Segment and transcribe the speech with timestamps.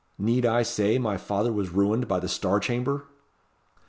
[0.17, 3.03] Need I say my father was ruined by the Star Chamber?"